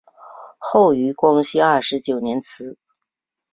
[0.57, 2.75] 后于光绪二十九年祠。